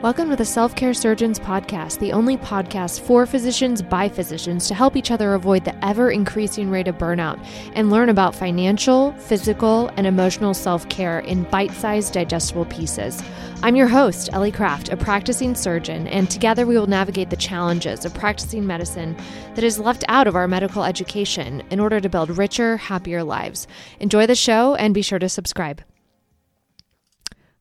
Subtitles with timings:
[0.00, 4.74] Welcome to the Self Care Surgeons Podcast, the only podcast for physicians by physicians to
[4.76, 9.90] help each other avoid the ever increasing rate of burnout and learn about financial, physical,
[9.96, 13.20] and emotional self care in bite sized, digestible pieces.
[13.64, 18.04] I'm your host, Ellie Kraft, a practicing surgeon, and together we will navigate the challenges
[18.04, 19.16] of practicing medicine
[19.56, 23.66] that is left out of our medical education in order to build richer, happier lives.
[23.98, 25.82] Enjoy the show and be sure to subscribe.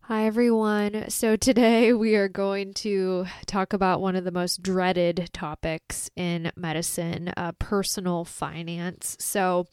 [0.07, 1.09] Hi, everyone.
[1.09, 6.49] So, today we are going to talk about one of the most dreaded topics in
[6.55, 9.17] medicine uh, personal finance.
[9.19, 9.67] So,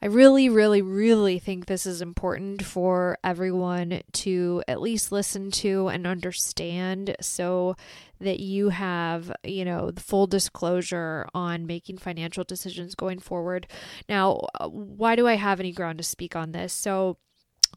[0.00, 5.88] I really, really, really think this is important for everyone to at least listen to
[5.88, 7.76] and understand so
[8.20, 13.66] that you have, you know, the full disclosure on making financial decisions going forward.
[14.08, 16.72] Now, uh, why do I have any ground to speak on this?
[16.72, 17.18] So,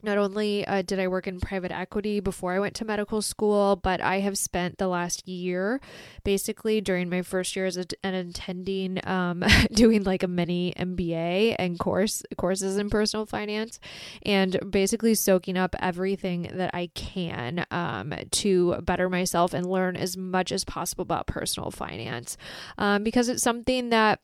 [0.04, 3.76] not only uh, did I work in private equity before I went to medical school,
[3.76, 5.82] but I have spent the last year,
[6.24, 11.56] basically during my first year as a, an attending, um, doing like a mini MBA
[11.60, 13.80] and course courses in personal finance,
[14.24, 20.18] and basically soaking up everything that I can um, to better myself and learn as
[20.18, 22.38] much as possible about personal finance,
[22.78, 24.20] um, because it's something that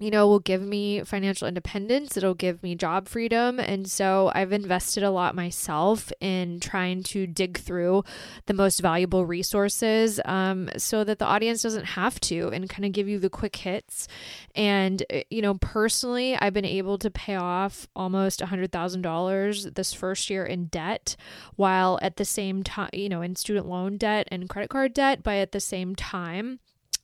[0.00, 2.16] you know, will give me financial independence.
[2.16, 3.60] It'll give me job freedom.
[3.60, 8.04] And so I've invested a lot myself in trying to dig through
[8.46, 12.92] the most valuable resources um, so that the audience doesn't have to and kind of
[12.92, 14.08] give you the quick hits.
[14.54, 20.30] And, uh, you know, personally, I've been able to pay off almost $100,000 this first
[20.30, 21.14] year in debt
[21.56, 25.22] while at the same time, you know, in student loan debt and credit card debt,
[25.22, 26.58] but at the same time,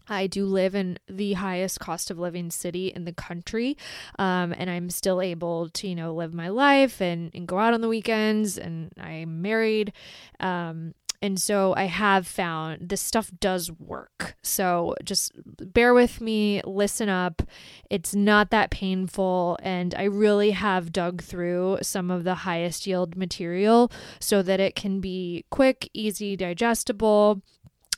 [0.08, 3.76] I do live in the highest cost of living city in the country,
[4.18, 7.74] um, and I'm still able to, you know, live my life and, and go out
[7.74, 8.58] on the weekends.
[8.58, 9.92] And I'm married,
[10.40, 14.36] um, and so I have found this stuff does work.
[14.42, 17.42] So just bear with me, listen up.
[17.91, 23.16] It's not that painful, and I really have dug through some of the highest yield
[23.16, 27.42] material so that it can be quick, easy, digestible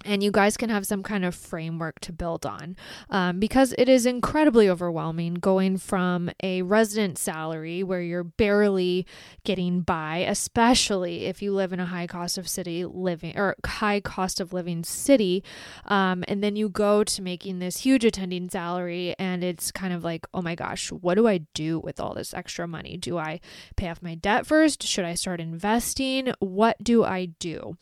[0.04, 2.76] and you guys can have some kind of framework to build on
[3.10, 9.06] um, because it is incredibly overwhelming going from a resident salary where you're barely
[9.44, 14.00] getting by especially if you live in a high cost of city living or high
[14.00, 15.42] cost of living city
[15.86, 20.04] um, and then you go to making this huge attending salary and it's kind of
[20.04, 22.96] like oh my gosh what do i do with all this extra money?
[22.96, 23.40] Do i
[23.76, 24.82] pay off my debt first?
[24.82, 26.32] Should i start investing?
[26.38, 27.76] What do i do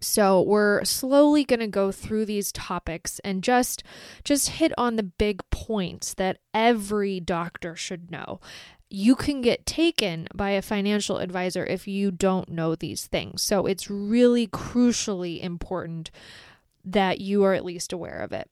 [0.00, 3.82] so we're slowly going to go through these topics and just
[4.24, 8.40] just hit on the big points that every doctor should know.
[8.88, 13.42] You can get taken by a financial advisor if you don't know these things.
[13.42, 16.10] So it's really crucially important
[16.84, 18.48] that you are at least aware of it.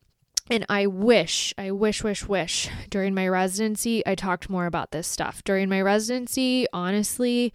[0.50, 5.06] And I wish, I wish, wish, wish during my residency, I talked more about this
[5.06, 5.42] stuff.
[5.42, 7.52] During my residency, honestly,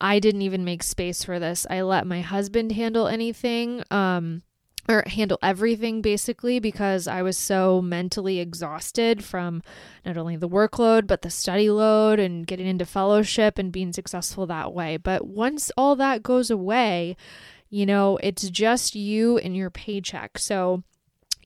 [0.00, 1.66] I didn't even make space for this.
[1.68, 3.82] I let my husband handle anything.
[3.90, 4.42] Um,
[4.88, 9.62] or handle everything basically because I was so mentally exhausted from
[10.04, 14.46] not only the workload but the study load and getting into fellowship and being successful
[14.46, 14.96] that way.
[14.96, 17.16] But once all that goes away,
[17.68, 20.38] you know, it's just you and your paycheck.
[20.38, 20.82] So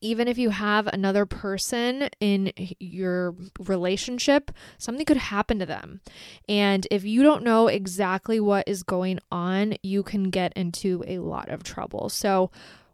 [0.05, 6.03] even if you have another person in your relationship, something could happen to them.
[6.47, 11.19] And if you don't know exactly what is going on, you can get into a
[11.21, 12.11] lot of trouble.
[12.11, 12.51] So,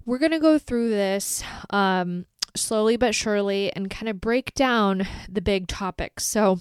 [0.06, 2.26] we're going to go through this um,
[2.56, 6.25] slowly but surely and kind of break down the big topics.
[6.25, 6.60] So,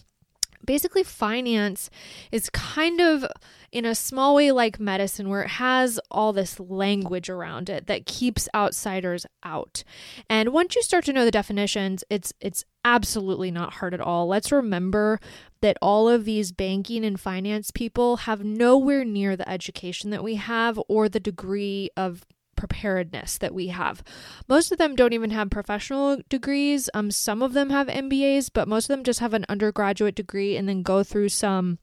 [0.66, 1.90] basically, finance
[2.32, 3.26] is kind of
[3.72, 8.06] in a small way like medicine where it has all this language around it that
[8.06, 9.84] keeps outsiders out.
[10.30, 14.28] And once you start to know the definitions, it's it's absolutely not hard at all.
[14.28, 15.20] Let's remember
[15.62, 20.36] that all of these banking and finance people have nowhere near the education that we
[20.36, 22.26] have or the degree of
[22.60, 24.04] preparedness that we have.
[24.50, 26.90] Most of them don't even have professional degrees.
[26.94, 30.58] Um, some of them have MBAs, but most of them just have an undergraduate degree
[30.58, 31.80] and then go through some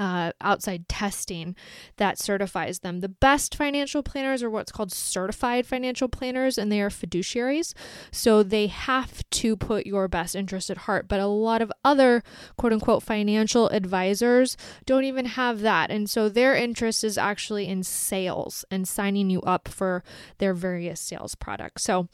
[0.00, 1.54] uh, outside testing
[1.98, 3.00] that certifies them.
[3.00, 7.74] The best financial planners are what's called certified financial planners, and they are fiduciaries.
[8.10, 11.06] So they have to put your best interest at heart.
[11.06, 12.22] But a lot of other
[12.56, 14.56] quote unquote financial advisors
[14.86, 15.90] don't even have that.
[15.90, 20.02] And so their interest is actually in sales and signing you up for
[20.38, 21.82] their various sales products.
[21.82, 22.08] So,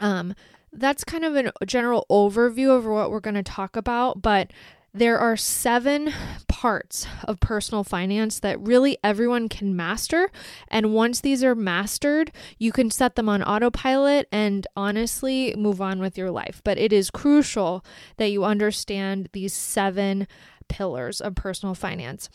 [0.00, 0.34] um,
[0.70, 4.50] that's kind of a general overview of what we're going to talk about, but
[4.94, 6.12] There are seven
[6.62, 10.30] parts of personal finance that really everyone can master.
[10.68, 15.98] And once these are mastered, you can set them on autopilot and honestly move on
[15.98, 16.60] with your life.
[16.62, 17.84] But it is crucial
[18.16, 20.28] that you understand these seven
[20.68, 22.28] pillars of personal finance.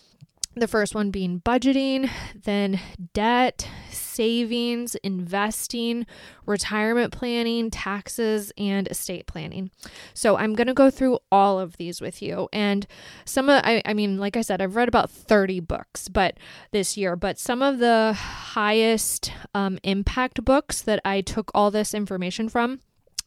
[0.57, 2.80] The first one being budgeting, then
[3.13, 6.07] debt, savings, investing,
[6.48, 9.69] retirement planning, taxes, and estate planning.
[10.15, 12.50] So I'm going to go through all of these with you.
[12.51, 12.88] And
[13.24, 16.39] some of, I, I mean, like I said, I've read about 30 books, but
[16.71, 21.94] this year, but some of the highest um, impact books that I took all this
[21.94, 22.80] information from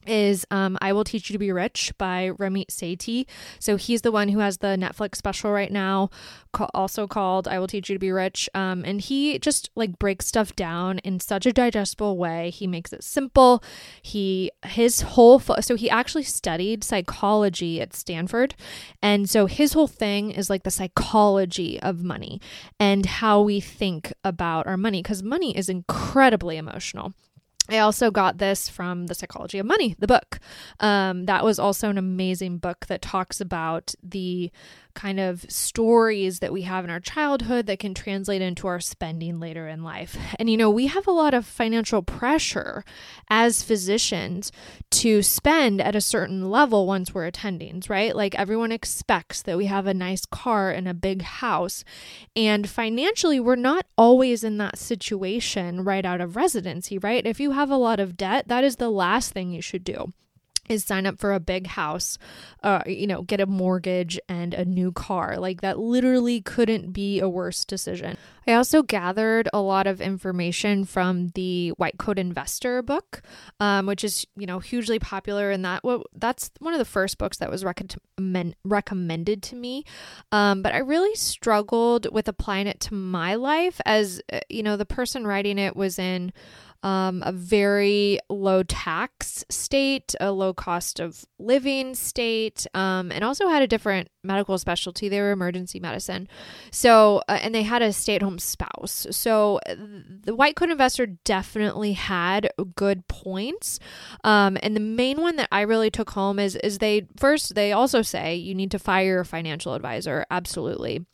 [0.05, 3.25] is um, I Will Teach You to Be Rich by Ramit Sethi.
[3.59, 6.09] So he's the one who has the Netflix special right now,
[6.73, 8.49] also called I Will Teach You to Be Rich.
[8.53, 12.49] Um, and he just like breaks stuff down in such a digestible way.
[12.49, 13.63] He makes it simple.
[14.01, 18.55] He, his whole, fo- so he actually studied psychology at Stanford.
[19.01, 22.41] And so his whole thing is like the psychology of money
[22.79, 27.13] and how we think about our money because money is incredibly emotional.
[27.71, 30.39] I also got this from The Psychology of Money, the book.
[30.79, 34.51] Um, that was also an amazing book that talks about the
[34.93, 39.39] kind of stories that we have in our childhood that can translate into our spending
[39.39, 40.17] later in life.
[40.39, 42.83] And, you know, we have a lot of financial pressure
[43.29, 44.51] as physicians
[44.91, 48.15] to spend at a certain level once we're attendings, right?
[48.15, 51.83] Like everyone expects that we have a nice car and a big house.
[52.35, 57.25] And financially, we're not always in that situation right out of residency, right?
[57.25, 60.13] If you have a lot of debt, that is the last thing you should do
[60.71, 62.17] is sign up for a big house,
[62.63, 65.37] uh, you know, get a mortgage and a new car.
[65.37, 68.17] Like that literally couldn't be a worse decision.
[68.47, 73.21] I also gathered a lot of information from the White Coat Investor book,
[73.59, 77.17] um, which is you know hugely popular, and that well, that's one of the first
[77.17, 79.83] books that was recommend, recommended to me.
[80.31, 84.75] Um, but I really struggled with applying it to my life, as uh, you know,
[84.75, 86.33] the person writing it was in
[86.83, 93.47] um, a very low tax state, a low cost of living state, um, and also
[93.47, 95.09] had a different medical specialty.
[95.09, 96.27] They were emergency medicine.
[96.71, 99.07] So, uh, and they had a stay at home spouse.
[99.11, 103.79] So, the white coat investor definitely had good points.
[104.23, 107.71] Um, and the main one that I really took home is, is they first, they
[107.71, 110.25] also say you need to fire your financial advisor.
[110.31, 111.05] Absolutely.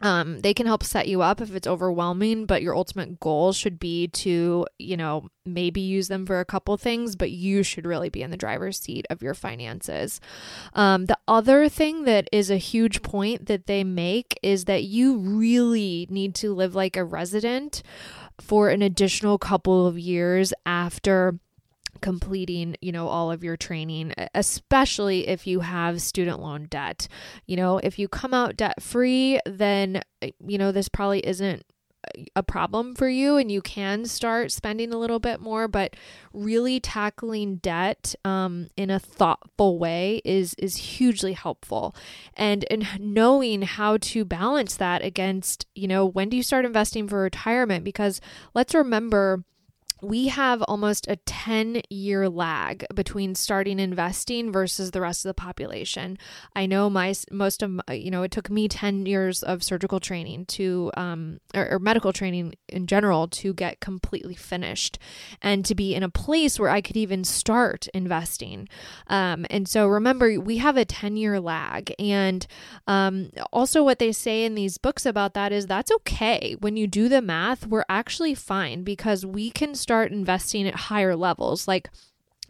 [0.00, 3.78] Um, they can help set you up if it's overwhelming, but your ultimate goal should
[3.78, 8.08] be to, you know, maybe use them for a couple things, but you should really
[8.08, 10.20] be in the driver's seat of your finances.
[10.74, 15.16] Um, the other thing that is a huge point that they make is that you
[15.16, 17.82] really need to live like a resident
[18.40, 21.38] for an additional couple of years after
[22.00, 27.08] completing, you know, all of your training, especially if you have student loan debt.
[27.46, 30.02] You know, if you come out debt free, then,
[30.46, 31.64] you know, this probably isn't
[32.36, 35.96] a problem for you and you can start spending a little bit more but
[36.32, 41.94] really tackling debt um, in a thoughtful way is is hugely helpful
[42.34, 47.08] and and knowing how to balance that against you know when do you start investing
[47.08, 48.20] for retirement because
[48.54, 49.44] let's remember
[50.02, 55.34] we have almost a 10 year lag between starting investing versus the rest of the
[55.34, 56.18] population.
[56.54, 60.46] I know my most of you know it took me 10 years of surgical training
[60.46, 64.98] to um or, or medical training in general to get completely finished
[65.40, 68.68] and to be in a place where I could even start investing.
[69.06, 72.46] Um and so remember we have a 10 year lag and
[72.86, 76.56] um also what they say in these books about that is that's okay.
[76.60, 80.74] When you do the math, we're actually fine because we can start start investing at
[80.74, 81.68] higher levels.
[81.68, 81.88] Like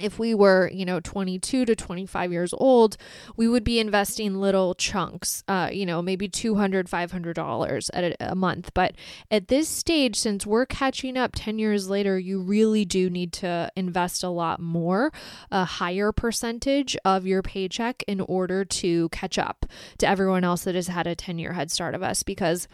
[0.00, 2.96] if we were, you know, 22 to 25 years old,
[3.36, 8.34] we would be investing little chunks, uh, you know, maybe $200, $500 at a, a,
[8.34, 8.70] month.
[8.72, 8.94] But
[9.30, 13.70] at this stage, since we're catching up 10 years later, you really do need to
[13.76, 15.12] invest a lot more,
[15.50, 19.66] a higher percentage of your paycheck in order to catch up
[19.98, 22.68] to everyone else that has had a 10 year head start of us because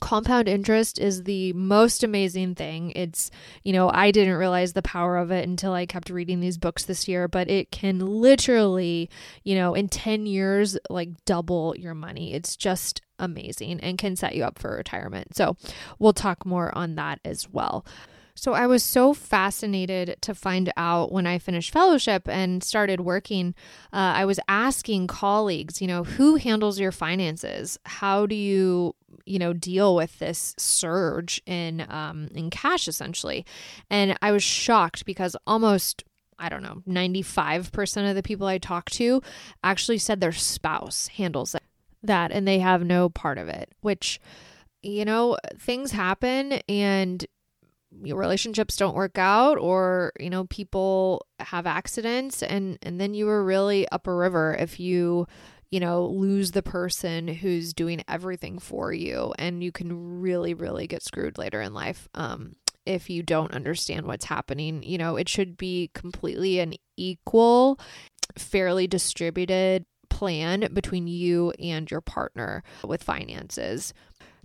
[0.00, 2.92] compound interest is the most amazing thing.
[2.92, 3.30] It's,
[3.62, 6.84] you know, I didn't realize the power of it until I kept reading these books
[6.84, 9.08] this year, but it can literally,
[9.42, 12.34] you know, in 10 years, like double your money.
[12.34, 15.36] It's just amazing and can set you up for retirement.
[15.36, 15.56] So
[15.98, 17.84] we'll talk more on that as well.
[18.36, 23.54] So I was so fascinated to find out when I finished fellowship and started working.
[23.92, 27.78] Uh, I was asking colleagues, you know, who handles your finances?
[27.84, 28.96] How do you
[29.26, 33.44] you know deal with this surge in um in cash essentially.
[33.90, 36.04] And i was shocked because almost
[36.38, 39.22] I don't know, 95% of the people I talked to
[39.62, 41.54] actually said their spouse handles
[42.02, 44.20] that and they have no part of it, which,
[44.82, 47.24] you know, things happen and
[48.02, 53.28] your relationships don't work out or you know people have accidents and and then you
[53.28, 55.26] are really up a river if you
[55.74, 60.86] you know lose the person who's doing everything for you and you can really really
[60.86, 62.52] get screwed later in life um
[62.86, 67.78] if you don't understand what's happening you know it should be completely an equal
[68.36, 73.92] fairly distributed plan between you and your partner with finances.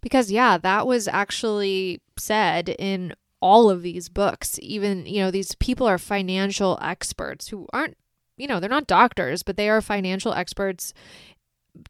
[0.02, 4.60] Because, yeah, that was actually said in all of these books.
[4.62, 7.98] Even, you know, these people are financial experts who aren't,
[8.39, 10.93] you know, they're not doctors, but they are financial experts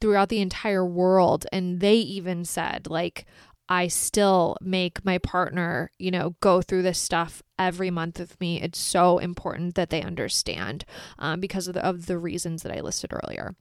[0.02, 1.46] throughout the entire world.
[1.54, 3.26] And they even said, like,
[3.70, 8.60] I still make my partner, you know, go through this stuff every month with me.
[8.62, 10.86] It's so important that they understand
[11.20, 13.56] um, because of the, of the reasons that I listed earlier.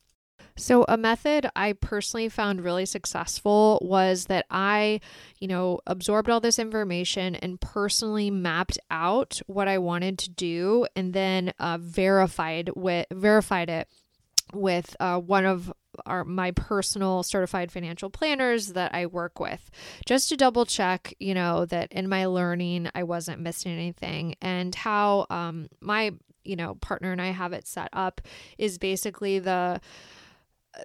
[0.58, 5.00] So, a method I personally found really successful was that I,
[5.38, 10.86] you know, absorbed all this information and personally mapped out what I wanted to do
[10.96, 13.88] and then uh, verified with verified it
[14.52, 15.72] with uh, one of
[16.06, 19.70] our my personal certified financial planners that I work with
[20.06, 24.34] just to double check you know that in my learning I wasn't missing anything.
[24.42, 26.12] And how um my
[26.44, 28.20] you know partner and I have it set up
[28.58, 29.80] is basically the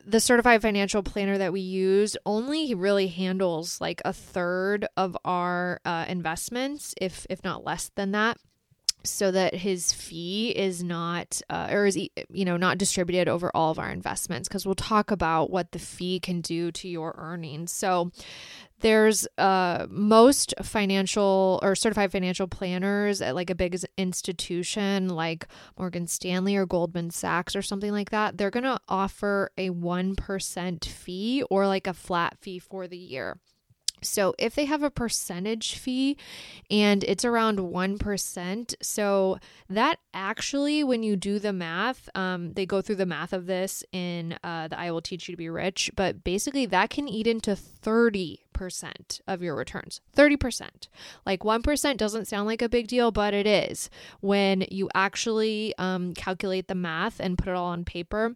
[0.06, 5.80] the certified financial planner that we use only really handles like a third of our
[5.86, 8.38] uh, investments if if not less than that
[9.04, 13.72] so that his fee is not uh, or is you know not distributed over all
[13.72, 17.72] of our investments because we'll talk about what the fee can do to your earnings.
[17.72, 18.12] So
[18.80, 26.08] there's uh, most financial or certified financial planners at like a big institution like Morgan
[26.08, 31.44] Stanley or Goldman Sachs or something like that they're going to offer a 1% fee
[31.50, 33.38] or like a flat fee for the year
[34.03, 36.17] so if they have a percentage fee
[36.69, 39.38] and it's around 1%, so
[39.69, 43.83] that actually, when you do the math, um, they go through the math of this
[43.91, 47.27] in uh, the I Will Teach You to Be Rich, but basically that can eat
[47.27, 50.01] into 30% of your returns.
[50.15, 50.88] 30%.
[51.25, 53.89] Like 1% doesn't sound like a big deal, but it is
[54.22, 58.36] when you actually um, calculate the math and put it all on paper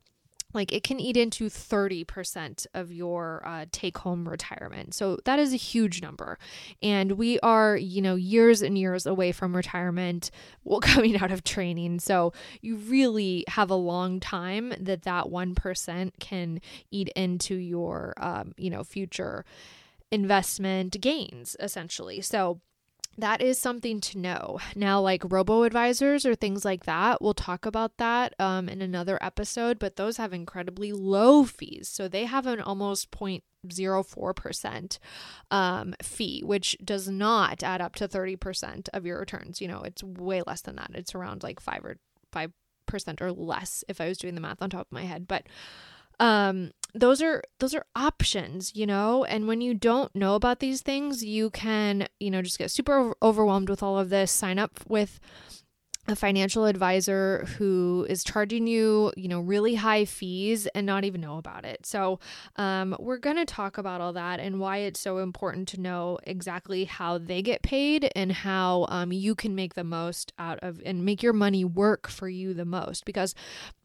[0.53, 4.93] like it can eat into 30% of your uh, take home retirement.
[4.93, 6.39] So that is a huge number.
[6.81, 10.31] And we are, you know, years and years away from retirement,
[10.63, 11.99] well, coming out of training.
[11.99, 16.61] So you really have a long time that that 1% can
[16.91, 19.45] eat into your, um, you know, future
[20.11, 22.21] investment gains, essentially.
[22.21, 22.61] So
[23.17, 24.59] that is something to know.
[24.75, 29.17] Now, like robo advisors or things like that, we'll talk about that um, in another
[29.21, 31.89] episode, but those have incredibly low fees.
[31.89, 34.99] So they have an almost 0.04%
[35.49, 39.61] um, fee, which does not add up to 30% of your returns.
[39.61, 40.91] You know, it's way less than that.
[40.93, 41.97] It's around like 5 or
[42.33, 45.27] 5% or less if I was doing the math on top of my head.
[45.27, 45.47] But
[46.19, 49.23] um those are those are options you know?
[49.25, 53.13] And when you don't know about these things you can you know just get super
[53.21, 55.19] overwhelmed with all of this sign up with
[56.07, 61.21] a financial advisor who is charging you, you know, really high fees and not even
[61.21, 61.85] know about it.
[61.85, 62.19] So,
[62.55, 66.17] um, we're going to talk about all that and why it's so important to know
[66.23, 70.81] exactly how they get paid and how um, you can make the most out of
[70.85, 73.35] and make your money work for you the most because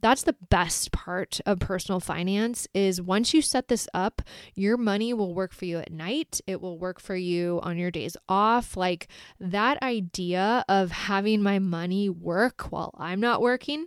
[0.01, 4.21] that's the best part of personal finance is once you set this up,
[4.55, 6.41] your money will work for you at night.
[6.47, 8.77] It will work for you on your days off.
[8.77, 9.07] Like
[9.39, 13.87] that idea of having my money work while I'm not working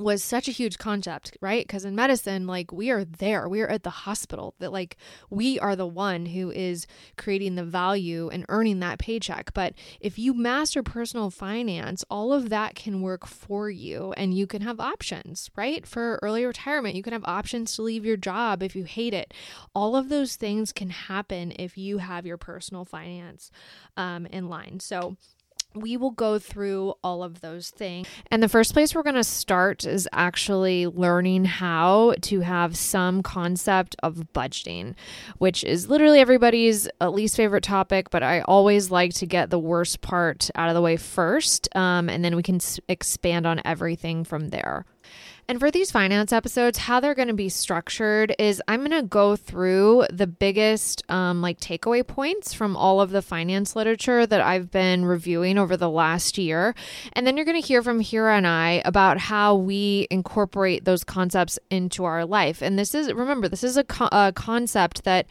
[0.00, 1.66] was such a huge concept, right?
[1.66, 4.96] Because in medicine, like we are there, we are at the hospital, that like
[5.28, 6.86] we are the one who is
[7.16, 9.52] creating the value and earning that paycheck.
[9.52, 14.46] But if you master personal finance, all of that can work for you and you
[14.46, 15.86] can have options, right?
[15.86, 19.34] For early retirement, you can have options to leave your job if you hate it.
[19.74, 23.50] All of those things can happen if you have your personal finance
[23.96, 24.80] um, in line.
[24.80, 25.16] So,
[25.74, 28.06] we will go through all of those things.
[28.30, 33.22] And the first place we're going to start is actually learning how to have some
[33.22, 34.94] concept of budgeting,
[35.38, 40.00] which is literally everybody's least favorite topic, but I always like to get the worst
[40.00, 44.24] part out of the way first, um, and then we can s- expand on everything
[44.24, 44.84] from there.
[45.50, 49.02] And for these finance episodes, how they're going to be structured is I'm going to
[49.02, 54.40] go through the biggest um, like takeaway points from all of the finance literature that
[54.40, 56.76] I've been reviewing over the last year.
[57.14, 61.02] And then you're going to hear from Hira and I about how we incorporate those
[61.02, 62.62] concepts into our life.
[62.62, 65.26] And this is, remember, this is a, co- a concept that,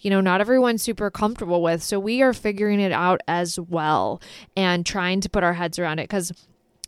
[0.00, 1.82] you know, not everyone's super comfortable with.
[1.82, 4.20] So we are figuring it out as well
[4.54, 6.30] and trying to put our heads around it because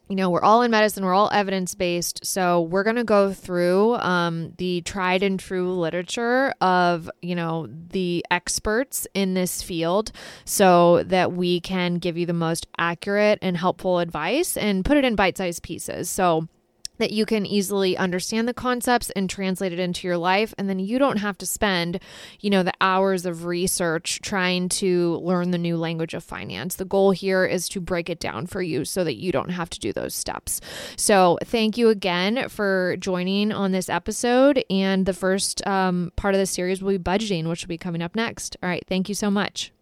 [0.08, 2.24] you know, we're all in medicine, we're all evidence based.
[2.24, 7.68] So we're going to go through um, the tried and true literature of, you know,
[7.68, 10.12] the experts in this field
[10.44, 15.04] so that we can give you the most accurate and helpful advice and put it
[15.04, 16.10] in bite sized pieces.
[16.10, 16.48] So,
[16.98, 20.54] that you can easily understand the concepts and translate it into your life.
[20.58, 22.00] And then you don't have to spend
[22.40, 26.76] you know the hours of research trying to learn the new language of finance.
[26.76, 29.70] The goal here is to break it down for you so that you don't have
[29.70, 30.60] to do those steps.
[30.96, 34.64] So thank you again for joining on this episode.
[34.70, 38.02] And the first um, part of the series will be budgeting which will be coming
[38.02, 38.56] up next.
[38.62, 38.84] All right.
[38.88, 39.72] Thank you so much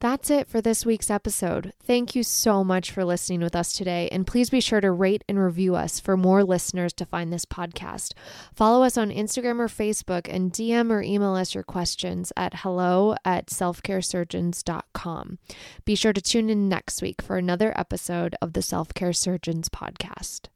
[0.00, 1.72] that's it for this week's episode.
[1.82, 5.24] Thank you so much for listening with us today, and please be sure to rate
[5.28, 8.12] and review us for more listeners to find this podcast.
[8.54, 13.14] Follow us on Instagram or Facebook and DM or email us your questions at hello
[13.24, 15.38] at selfcaresurgeons.com.
[15.84, 19.68] Be sure to tune in next week for another episode of the Self Care Surgeons
[19.68, 20.48] podcast.